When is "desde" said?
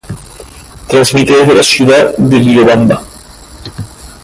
1.31-1.53